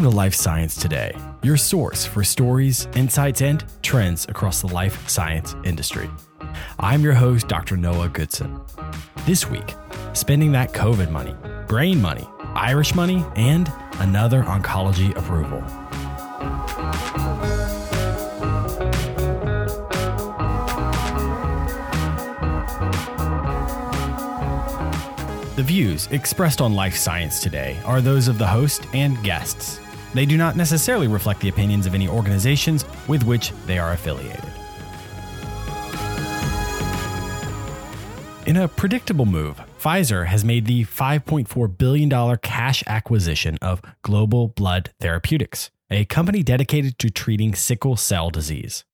Welcome 0.00 0.12
to 0.12 0.16
Life 0.16 0.34
Science 0.34 0.76
Today, 0.76 1.14
your 1.42 1.58
source 1.58 2.06
for 2.06 2.24
stories, 2.24 2.88
insights, 2.94 3.42
and 3.42 3.62
trends 3.82 4.24
across 4.30 4.62
the 4.62 4.68
life 4.68 5.06
science 5.06 5.54
industry. 5.62 6.08
I'm 6.78 7.02
your 7.02 7.12
host, 7.12 7.48
Dr. 7.48 7.76
Noah 7.76 8.08
Goodson. 8.08 8.62
This 9.26 9.50
week, 9.50 9.74
spending 10.14 10.52
that 10.52 10.72
COVID 10.72 11.10
money, 11.10 11.34
brain 11.68 12.00
money, 12.00 12.26
Irish 12.54 12.94
money, 12.94 13.22
and 13.36 13.70
another 13.98 14.42
oncology 14.44 15.14
approval. 15.18 15.60
The 25.56 25.62
views 25.62 26.06
expressed 26.06 26.62
on 26.62 26.72
Life 26.72 26.96
Science 26.96 27.40
today 27.40 27.78
are 27.84 28.00
those 28.00 28.28
of 28.28 28.38
the 28.38 28.46
host 28.46 28.86
and 28.94 29.22
guests. 29.22 29.78
They 30.14 30.26
do 30.26 30.36
not 30.36 30.56
necessarily 30.56 31.08
reflect 31.08 31.40
the 31.40 31.48
opinions 31.48 31.86
of 31.86 31.94
any 31.94 32.08
organizations 32.08 32.84
with 33.08 33.24
which 33.24 33.52
they 33.66 33.78
are 33.78 33.92
affiliated. 33.92 34.44
In 38.46 38.56
a 38.56 38.66
predictable 38.66 39.26
move, 39.26 39.60
Pfizer 39.80 40.26
has 40.26 40.44
made 40.44 40.66
the 40.66 40.84
$5.4 40.84 41.78
billion 41.78 42.36
cash 42.38 42.82
acquisition 42.86 43.56
of 43.62 43.80
Global 44.02 44.48
Blood 44.48 44.92
Therapeutics, 44.98 45.70
a 45.90 46.04
company 46.06 46.42
dedicated 46.42 46.98
to 46.98 47.10
treating 47.10 47.54
sickle 47.54 47.96
cell 47.96 48.28
disease. 48.30 48.84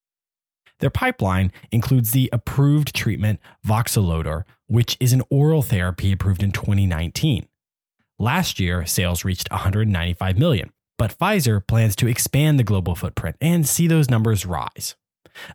Their 0.80 0.90
pipeline 0.90 1.52
includes 1.72 2.10
the 2.10 2.28
approved 2.32 2.94
treatment 2.94 3.40
Voxelotor, 3.66 4.42
which 4.66 4.96
is 5.00 5.12
an 5.12 5.22
oral 5.30 5.62
therapy 5.62 6.12
approved 6.12 6.42
in 6.42 6.52
2019. 6.52 7.48
Last 8.18 8.60
year, 8.60 8.84
sales 8.84 9.24
reached 9.24 9.50
195 9.50 10.38
million, 10.38 10.70
but 10.98 11.16
Pfizer 11.16 11.66
plans 11.66 11.96
to 11.96 12.08
expand 12.08 12.58
the 12.58 12.64
global 12.64 12.94
footprint 12.94 13.36
and 13.40 13.68
see 13.68 13.86
those 13.86 14.10
numbers 14.10 14.46
rise. 14.46 14.96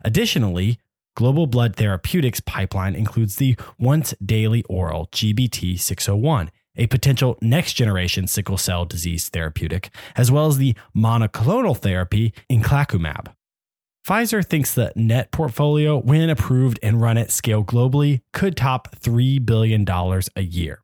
Additionally, 0.04 0.78
Global 1.14 1.46
Blood 1.46 1.76
Therapeutics 1.76 2.40
pipeline 2.40 2.94
includes 2.94 3.36
the 3.36 3.56
once 3.78 4.14
daily 4.24 4.62
oral 4.68 5.08
GBT 5.12 5.78
601, 5.78 6.50
a 6.76 6.86
potential 6.86 7.36
next 7.42 7.74
generation 7.74 8.26
sickle 8.26 8.56
cell 8.56 8.86
disease 8.86 9.28
therapeutic, 9.28 9.90
as 10.16 10.30
well 10.30 10.46
as 10.46 10.56
the 10.56 10.74
monoclonal 10.96 11.76
therapy 11.76 12.32
inclacumab. 12.50 13.28
Pfizer 14.06 14.44
thinks 14.44 14.74
the 14.74 14.92
net 14.96 15.30
portfolio, 15.30 15.96
when 15.98 16.28
approved 16.28 16.78
and 16.82 17.00
run 17.00 17.18
at 17.18 17.30
scale 17.30 17.62
globally, 17.62 18.22
could 18.32 18.56
top 18.56 18.96
$3 18.96 19.44
billion 19.44 19.86
a 19.88 20.42
year. 20.42 20.81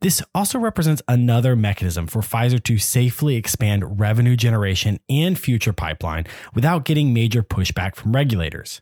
This 0.00 0.22
also 0.34 0.58
represents 0.58 1.02
another 1.08 1.56
mechanism 1.56 2.06
for 2.06 2.20
Pfizer 2.20 2.62
to 2.62 2.78
safely 2.78 3.36
expand 3.36 4.00
revenue 4.00 4.36
generation 4.36 5.00
and 5.08 5.38
future 5.38 5.72
pipeline 5.72 6.26
without 6.54 6.84
getting 6.84 7.12
major 7.12 7.42
pushback 7.42 7.96
from 7.96 8.14
regulators. 8.14 8.80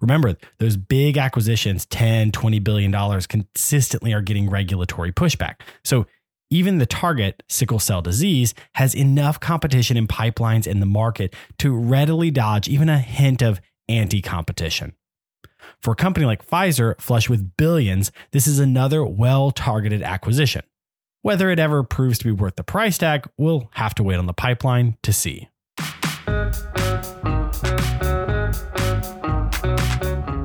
Remember, 0.00 0.36
those 0.58 0.76
big 0.76 1.16
acquisitions, 1.16 1.86
10, 1.86 2.32
20 2.32 2.58
billion 2.60 2.90
dollars 2.90 3.26
consistently 3.26 4.12
are 4.12 4.22
getting 4.22 4.50
regulatory 4.50 5.12
pushback. 5.12 5.56
So 5.84 6.06
even 6.50 6.78
the 6.78 6.86
target, 6.86 7.42
sickle 7.48 7.78
cell 7.78 8.02
disease, 8.02 8.54
has 8.74 8.94
enough 8.94 9.40
competition 9.40 9.96
in 9.96 10.06
pipelines 10.06 10.66
in 10.66 10.80
the 10.80 10.86
market 10.86 11.34
to 11.58 11.76
readily 11.76 12.30
dodge 12.30 12.68
even 12.68 12.88
a 12.88 12.98
hint 12.98 13.42
of 13.42 13.60
anti 13.88 14.22
competition. 14.22 14.94
For 15.82 15.92
a 15.92 15.96
company 15.96 16.26
like 16.26 16.46
Pfizer, 16.46 17.00
flush 17.00 17.28
with 17.28 17.56
billions, 17.56 18.12
this 18.32 18.46
is 18.46 18.58
another 18.58 19.04
well 19.04 19.50
targeted 19.50 20.02
acquisition. 20.02 20.62
Whether 21.22 21.50
it 21.50 21.58
ever 21.58 21.82
proves 21.82 22.18
to 22.18 22.24
be 22.24 22.30
worth 22.30 22.56
the 22.56 22.62
price 22.62 22.98
tag, 22.98 23.28
we'll 23.36 23.68
have 23.72 23.94
to 23.96 24.02
wait 24.02 24.16
on 24.16 24.26
the 24.26 24.32
pipeline 24.32 24.96
to 25.02 25.12
see. 25.12 25.48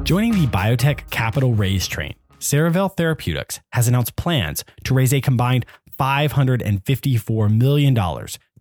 Joining 0.04 0.34
the 0.34 0.48
biotech 0.48 1.09
capital 1.09 1.53
raise 1.53 1.88
train, 1.88 2.16
Cerevel 2.40 2.98
Therapeutics 2.98 3.62
has 3.72 3.88
announced 3.88 4.16
plans 4.16 4.66
to 4.84 4.94
raise 4.94 5.14
a 5.14 5.22
combined 5.22 5.66
$554 6.00 7.56
million 7.56 7.96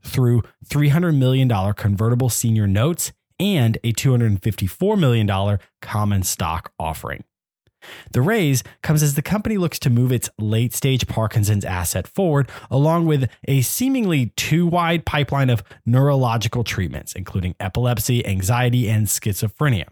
through 0.04 0.42
$300 0.66 1.16
million 1.16 1.72
convertible 1.74 2.28
senior 2.28 2.66
notes 2.66 3.12
and 3.40 3.78
a 3.82 3.92
$254 3.92 4.98
million 4.98 5.58
common 5.80 6.22
stock 6.22 6.72
offering. 6.78 7.24
The 8.12 8.20
raise 8.20 8.62
comes 8.82 9.02
as 9.02 9.14
the 9.14 9.22
company 9.22 9.56
looks 9.56 9.78
to 9.80 9.90
move 9.90 10.12
its 10.12 10.28
late 10.38 10.74
stage 10.74 11.06
Parkinson's 11.06 11.64
asset 11.64 12.06
forward, 12.06 12.50
along 12.70 13.06
with 13.06 13.30
a 13.48 13.62
seemingly 13.62 14.32
too 14.36 14.66
wide 14.66 15.06
pipeline 15.06 15.48
of 15.48 15.62
neurological 15.86 16.62
treatments, 16.62 17.14
including 17.14 17.54
epilepsy, 17.58 18.24
anxiety, 18.26 18.88
and 18.88 19.06
schizophrenia. 19.06 19.86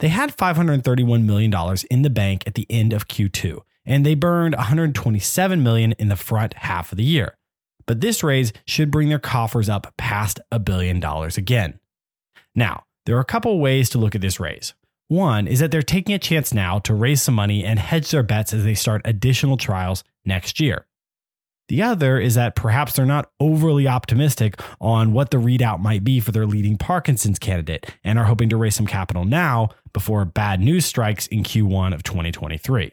They 0.00 0.08
had 0.08 0.36
$531 0.36 1.24
million 1.24 1.76
in 1.88 2.02
the 2.02 2.10
bank 2.10 2.42
at 2.46 2.54
the 2.54 2.66
end 2.68 2.92
of 2.92 3.06
Q2, 3.06 3.60
and 3.86 4.04
they 4.04 4.16
burned 4.16 4.56
127 4.56 5.62
million 5.62 5.92
in 5.92 6.08
the 6.08 6.16
front 6.16 6.54
half 6.54 6.90
of 6.90 6.98
the 6.98 7.04
year. 7.04 7.36
But 7.86 8.00
this 8.00 8.22
raise 8.22 8.52
should 8.66 8.90
bring 8.90 9.08
their 9.08 9.18
coffers 9.18 9.68
up 9.68 9.94
past 9.96 10.40
a 10.50 10.58
billion 10.58 11.00
dollars 11.00 11.36
again. 11.36 11.78
Now, 12.54 12.84
there 13.06 13.16
are 13.16 13.20
a 13.20 13.24
couple 13.24 13.58
ways 13.58 13.90
to 13.90 13.98
look 13.98 14.14
at 14.14 14.20
this 14.20 14.40
raise. 14.40 14.74
One 15.08 15.46
is 15.46 15.60
that 15.60 15.70
they're 15.70 15.82
taking 15.82 16.14
a 16.14 16.18
chance 16.18 16.54
now 16.54 16.78
to 16.80 16.94
raise 16.94 17.22
some 17.22 17.34
money 17.34 17.64
and 17.64 17.78
hedge 17.78 18.10
their 18.10 18.22
bets 18.22 18.54
as 18.54 18.64
they 18.64 18.74
start 18.74 19.02
additional 19.04 19.56
trials 19.56 20.04
next 20.24 20.60
year. 20.60 20.86
The 21.68 21.82
other 21.82 22.18
is 22.18 22.34
that 22.34 22.54
perhaps 22.54 22.94
they're 22.94 23.06
not 23.06 23.30
overly 23.40 23.86
optimistic 23.86 24.60
on 24.80 25.12
what 25.12 25.30
the 25.30 25.38
readout 25.38 25.80
might 25.80 26.04
be 26.04 26.20
for 26.20 26.32
their 26.32 26.46
leading 26.46 26.76
Parkinson's 26.76 27.38
candidate 27.38 27.90
and 28.04 28.18
are 28.18 28.24
hoping 28.24 28.48
to 28.50 28.56
raise 28.56 28.74
some 28.74 28.86
capital 28.86 29.24
now 29.24 29.70
before 29.92 30.24
bad 30.24 30.60
news 30.60 30.84
strikes 30.84 31.26
in 31.28 31.42
Q1 31.42 31.94
of 31.94 32.02
2023. 32.02 32.92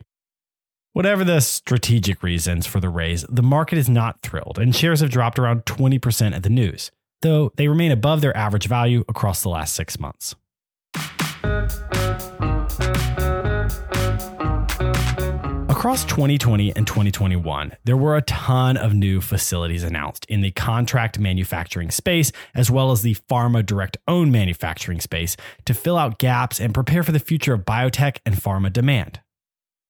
Whatever 0.94 1.24
the 1.24 1.40
strategic 1.40 2.24
reasons 2.24 2.66
for 2.66 2.80
the 2.80 2.90
raise, 2.90 3.26
the 3.30 3.44
market 3.44 3.78
is 3.78 3.90
not 3.90 4.22
thrilled, 4.22 4.58
and 4.58 4.76
shares 4.76 5.02
have 5.02 5.12
dropped 5.12 5.38
around 5.38 5.66
20% 5.66 6.36
at 6.36 6.44
the 6.44 6.50
news, 6.50 6.92
though 7.22 7.52
they 7.56 7.68
remain 7.68 7.92
above 7.92 8.22
their 8.22 8.36
average 8.36 8.68
value 8.68 9.04
across 9.08 9.42
the 9.42 9.50
last 9.50 9.74
six 9.74 10.00
months. 10.00 10.36
Across 15.80 16.06
2020 16.06 16.76
and 16.76 16.86
2021, 16.86 17.72
there 17.86 17.96
were 17.96 18.18
a 18.18 18.22
ton 18.24 18.76
of 18.76 18.94
new 18.94 19.22
facilities 19.22 19.82
announced 19.82 20.26
in 20.26 20.42
the 20.42 20.52
contract 20.52 21.18
manufacturing 21.18 21.90
space, 21.90 22.34
as 22.54 22.70
well 22.70 22.92
as 22.92 23.02
the 23.02 23.16
pharma 23.16 23.66
direct 23.66 23.96
owned 24.06 24.34
manufacturing 24.34 25.00
space, 25.00 25.38
to 25.64 25.74
fill 25.74 25.98
out 25.98 26.20
gaps 26.20 26.60
and 26.60 26.74
prepare 26.74 27.02
for 27.02 27.14
the 27.14 27.20
future 27.20 27.54
of 27.54 27.62
biotech 27.62 28.18
and 28.26 28.36
pharma 28.36 28.74
demand. 28.74 29.22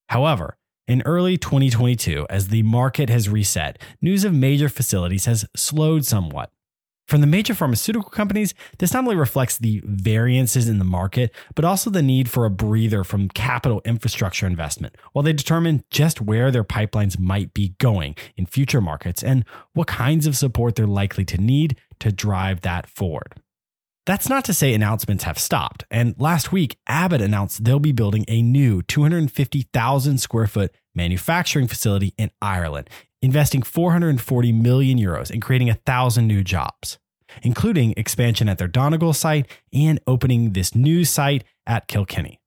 However, 0.09 0.57
in 0.87 1.01
early 1.07 1.37
2022, 1.39 2.27
as 2.29 2.49
the 2.49 2.61
market 2.61 3.09
has 3.09 3.27
reset, 3.27 3.81
news 3.99 4.23
of 4.23 4.31
major 4.31 4.69
facilities 4.69 5.25
has 5.25 5.47
slowed 5.55 6.05
somewhat. 6.05 6.51
From 7.09 7.21
the 7.21 7.27
major 7.27 7.55
pharmaceutical 7.55 8.11
companies, 8.11 8.53
this 8.77 8.93
not 8.93 9.03
only 9.03 9.15
reflects 9.15 9.57
the 9.57 9.81
variances 9.83 10.69
in 10.69 10.77
the 10.77 10.85
market, 10.85 11.33
but 11.55 11.65
also 11.65 11.89
the 11.89 12.03
need 12.03 12.29
for 12.29 12.45
a 12.45 12.51
breather 12.51 13.03
from 13.03 13.29
capital 13.29 13.81
infrastructure 13.83 14.45
investment 14.45 14.95
while 15.11 15.23
they 15.23 15.33
determine 15.33 15.83
just 15.89 16.21
where 16.21 16.51
their 16.51 16.63
pipelines 16.63 17.17
might 17.17 17.51
be 17.55 17.69
going 17.79 18.15
in 18.37 18.45
future 18.45 18.79
markets 18.79 19.23
and 19.23 19.43
what 19.73 19.87
kinds 19.87 20.27
of 20.27 20.37
support 20.37 20.75
they're 20.75 20.85
likely 20.85 21.25
to 21.25 21.41
need 21.41 21.79
to 21.97 22.11
drive 22.11 22.61
that 22.61 22.87
forward. 22.87 23.41
That's 24.05 24.29
not 24.29 24.45
to 24.45 24.53
say 24.53 24.75
announcements 24.75 25.23
have 25.23 25.39
stopped. 25.39 25.85
And 25.89 26.13
last 26.19 26.51
week, 26.51 26.77
Abbott 26.85 27.21
announced 27.21 27.63
they'll 27.63 27.79
be 27.79 27.91
building 27.91 28.23
a 28.27 28.43
new 28.43 28.83
250,000 28.83 30.19
square 30.19 30.47
foot 30.47 30.75
manufacturing 30.93 31.67
facility 31.67 32.13
in 32.19 32.29
Ireland, 32.39 32.87
investing 33.21 33.61
440 33.61 34.51
million 34.51 34.97
euros 34.97 35.29
and 35.29 35.41
creating 35.41 35.69
a 35.69 35.75
thousand 35.85 36.27
new 36.27 36.43
jobs, 36.43 36.97
including 37.43 37.93
expansion 37.97 38.49
at 38.49 38.57
their 38.57 38.67
Donegal 38.67 39.13
site 39.13 39.47
and 39.73 39.99
opening 40.07 40.53
this 40.53 40.75
new 40.75 41.05
site 41.05 41.43
at 41.67 41.87
Kilkenny. 41.87 42.39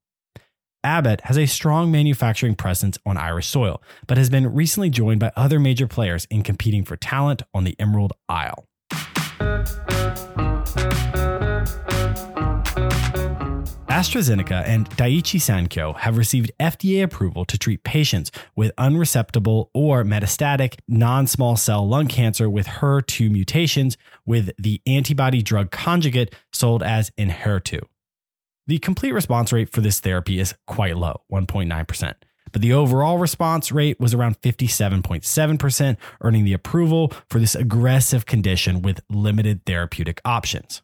Abbott 0.84 1.20
has 1.22 1.38
a 1.38 1.46
strong 1.46 1.92
manufacturing 1.92 2.56
presence 2.56 2.98
on 3.06 3.16
Irish 3.16 3.46
soil, 3.46 3.80
but 4.08 4.18
has 4.18 4.28
been 4.28 4.52
recently 4.52 4.90
joined 4.90 5.20
by 5.20 5.30
other 5.36 5.60
major 5.60 5.86
players 5.86 6.26
in 6.28 6.42
competing 6.42 6.84
for 6.84 6.96
talent 6.96 7.42
on 7.54 7.64
the 7.64 7.76
Emerald 7.78 8.12
Isle. 8.28 8.66
AstraZeneca 14.02 14.64
and 14.66 14.90
Daiichi 14.90 15.38
Sankyo 15.38 15.96
have 15.96 16.18
received 16.18 16.50
FDA 16.58 17.04
approval 17.04 17.44
to 17.44 17.56
treat 17.56 17.84
patients 17.84 18.32
with 18.56 18.74
unresectable 18.74 19.68
or 19.74 20.02
metastatic 20.02 20.80
non 20.88 21.28
small 21.28 21.54
cell 21.54 21.86
lung 21.86 22.08
cancer 22.08 22.50
with 22.50 22.66
HER2 22.66 23.30
mutations 23.30 23.96
with 24.26 24.50
the 24.58 24.82
antibody 24.88 25.40
drug 25.40 25.70
conjugate 25.70 26.34
sold 26.52 26.82
as 26.82 27.10
Enhertu. 27.10 27.78
The 28.66 28.80
complete 28.80 29.12
response 29.12 29.52
rate 29.52 29.70
for 29.70 29.82
this 29.82 30.00
therapy 30.00 30.40
is 30.40 30.56
quite 30.66 30.96
low, 30.96 31.22
1.9%, 31.30 32.14
but 32.50 32.60
the 32.60 32.72
overall 32.72 33.18
response 33.18 33.70
rate 33.70 34.00
was 34.00 34.14
around 34.14 34.40
57.7%, 34.40 35.96
earning 36.22 36.44
the 36.44 36.54
approval 36.54 37.12
for 37.30 37.38
this 37.38 37.54
aggressive 37.54 38.26
condition 38.26 38.82
with 38.82 39.00
limited 39.08 39.64
therapeutic 39.64 40.20
options. 40.24 40.82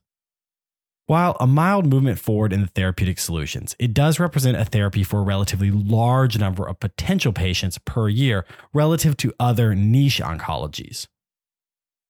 While 1.08 1.38
a 1.40 1.46
mild 1.46 1.86
movement 1.86 2.18
forward 2.18 2.52
in 2.52 2.60
the 2.60 2.66
therapeutic 2.66 3.18
solutions, 3.18 3.74
it 3.78 3.94
does 3.94 4.20
represent 4.20 4.58
a 4.58 4.66
therapy 4.66 5.02
for 5.02 5.20
a 5.20 5.22
relatively 5.22 5.70
large 5.70 6.38
number 6.38 6.68
of 6.68 6.80
potential 6.80 7.32
patients 7.32 7.78
per 7.78 8.10
year 8.10 8.44
relative 8.74 9.16
to 9.16 9.32
other 9.40 9.74
niche 9.74 10.20
oncologies. 10.20 11.06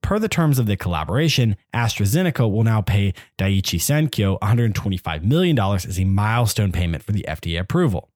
Per 0.03 0.19
the 0.19 0.29
terms 0.29 0.59
of 0.59 0.67
the 0.67 0.77
collaboration, 0.77 1.55
AstraZeneca 1.73 2.51
will 2.51 2.65
now 2.65 2.81
pay 2.81 3.15
Daiichi 3.39 3.79
Sankyo 3.79 4.37
$125 4.41 5.23
million 5.23 5.57
as 5.57 6.01
a 6.01 6.05
milestone 6.05 6.73
payment 6.73 7.05
for 7.05 7.13
the 7.13 7.25
FDA 7.29 7.61
approval. 7.61 8.11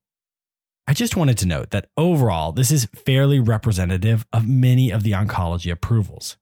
I 0.88 0.94
just 0.94 1.17
wanted 1.17 1.38
to 1.38 1.46
note 1.46 1.70
that 1.70 1.90
overall, 1.96 2.50
this 2.50 2.73
is 2.73 2.88
fairly 3.06 3.38
representative 3.38 4.26
of 4.32 4.49
many 4.49 4.90
of 4.90 5.05
the 5.05 5.12
oncology 5.12 5.70
approvals 5.70 6.38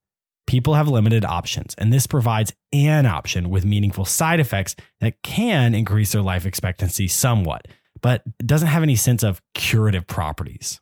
people 0.50 0.75
have 0.75 0.88
limited 0.88 1.25
options, 1.25 1.76
and 1.79 1.93
this 1.93 2.08
provides 2.08 2.52
an 2.73 3.06
option 3.06 3.50
with 3.50 3.64
meaningful 3.64 4.05
side 4.05 4.41
effects 4.41 4.75
that 4.99 5.23
can 5.23 5.76
increase 5.76 6.11
their 6.11 6.23
life 6.23 6.44
expectancy 6.44 7.06
somewhat, 7.06 7.69
but 8.02 8.25
doesn't 8.44 8.67
have 8.67 8.82
any 8.82 8.97
sense 8.97 9.23
of 9.23 9.41
curative 9.55 10.08
properties. 10.08 10.81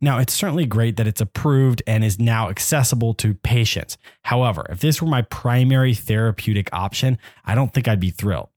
Now, 0.00 0.18
it's 0.20 0.32
certainly 0.32 0.66
great 0.66 0.98
that 0.98 1.08
it's 1.08 1.20
approved 1.20 1.82
and 1.84 2.04
is 2.04 2.20
now 2.20 2.48
accessible 2.48 3.12
to 3.14 3.34
patients. 3.34 3.98
However, 4.22 4.64
if 4.70 4.78
this 4.78 5.02
were 5.02 5.08
my 5.08 5.22
primary 5.22 5.94
therapeutic 5.94 6.72
option, 6.72 7.18
I 7.44 7.56
don't 7.56 7.74
think 7.74 7.88
I'd 7.88 7.98
be 7.98 8.10
thrilled. 8.10 8.50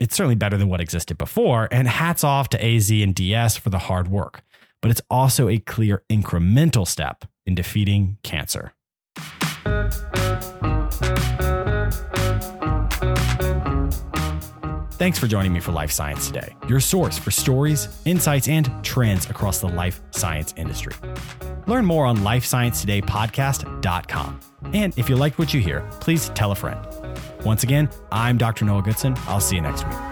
It's 0.00 0.16
certainly 0.16 0.34
better 0.34 0.56
than 0.56 0.70
what 0.70 0.80
existed 0.80 1.18
before, 1.18 1.68
and 1.70 1.86
hats 1.86 2.24
off 2.24 2.48
to 2.50 2.64
AZ 2.64 2.90
and 2.90 3.14
DS 3.14 3.58
for 3.58 3.68
the 3.68 3.80
hard 3.80 4.08
work. 4.08 4.40
But 4.80 4.92
it's 4.92 5.02
also 5.10 5.46
a 5.50 5.58
clear 5.58 6.04
incremental 6.08 6.86
step 6.86 7.26
in 7.44 7.54
defeating 7.54 8.16
cancer. 8.22 8.72
Thanks 15.08 15.18
for 15.18 15.26
joining 15.26 15.54
me 15.54 15.60
for 15.60 15.72
Life 15.72 15.90
Science 15.90 16.26
Today, 16.26 16.54
your 16.68 16.80
source 16.80 17.16
for 17.16 17.30
stories, 17.30 17.88
insights, 18.04 18.46
and 18.46 18.70
trends 18.84 19.24
across 19.30 19.58
the 19.58 19.66
life 19.66 20.02
science 20.10 20.52
industry. 20.58 20.92
Learn 21.66 21.86
more 21.86 22.04
on 22.04 22.18
lifesciencetodaypodcast.com. 22.18 24.40
And 24.74 24.92
if 24.98 25.08
you 25.08 25.16
liked 25.16 25.38
what 25.38 25.54
you 25.54 25.62
hear, 25.62 25.80
please 26.00 26.28
tell 26.34 26.52
a 26.52 26.54
friend. 26.54 26.86
Once 27.42 27.62
again, 27.62 27.88
I'm 28.12 28.36
Dr. 28.36 28.66
Noah 28.66 28.82
Goodson. 28.82 29.14
I'll 29.20 29.40
see 29.40 29.56
you 29.56 29.62
next 29.62 29.86
week. 29.86 30.07